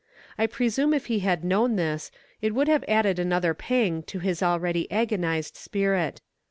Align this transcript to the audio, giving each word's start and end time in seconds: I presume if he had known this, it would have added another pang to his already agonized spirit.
I 0.35 0.47
presume 0.47 0.95
if 0.95 1.05
he 1.05 1.19
had 1.19 1.43
known 1.43 1.75
this, 1.75 2.09
it 2.41 2.55
would 2.55 2.67
have 2.67 2.83
added 2.87 3.19
another 3.19 3.53
pang 3.53 4.01
to 4.07 4.17
his 4.17 4.41
already 4.41 4.91
agonized 4.91 5.55
spirit. 5.55 6.21